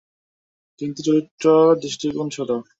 কিন্তু 0.81 0.99
চরিত্রের 1.07 1.73
দৃষ্টিকোণ 1.81 2.27
ছোট। 2.35 2.49